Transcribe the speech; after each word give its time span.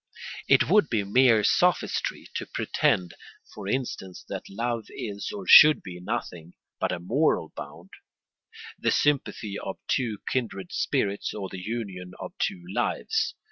It 0.47 0.67
would 0.67 0.89
be 0.89 1.03
mere 1.03 1.43
sophistry 1.43 2.27
to 2.33 2.47
pretend, 2.47 3.13
for 3.53 3.67
instance, 3.67 4.25
that 4.29 4.49
love 4.49 4.87
is 4.89 5.31
or 5.31 5.45
should 5.45 5.83
be 5.83 5.99
nothing 5.99 6.55
but 6.79 6.91
a 6.91 6.97
moral 6.97 7.49
bond, 7.55 7.91
the 8.79 8.89
sympathy 8.89 9.59
of 9.59 9.77
two 9.87 10.17
kindred 10.27 10.71
spirits 10.71 11.35
or 11.35 11.49
the 11.49 11.61
union 11.61 12.13
of 12.19 12.33
two 12.39 12.63
lives. 12.73 13.35